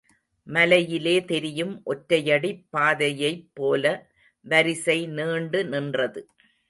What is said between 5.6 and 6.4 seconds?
நின்றது.